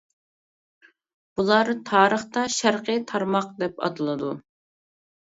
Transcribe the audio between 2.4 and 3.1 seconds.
«شەرقىي